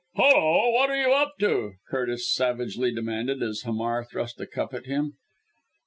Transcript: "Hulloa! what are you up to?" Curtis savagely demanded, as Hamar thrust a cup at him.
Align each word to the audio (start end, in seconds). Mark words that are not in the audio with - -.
"Hulloa! 0.15 0.71
what 0.71 0.89
are 0.89 0.99
you 0.99 1.13
up 1.13 1.33
to?" 1.41 1.73
Curtis 1.91 2.33
savagely 2.33 2.91
demanded, 2.91 3.43
as 3.43 3.61
Hamar 3.61 4.03
thrust 4.03 4.41
a 4.41 4.47
cup 4.47 4.73
at 4.73 4.87
him. 4.87 5.13